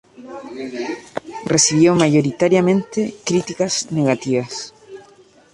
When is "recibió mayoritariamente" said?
1.45-3.13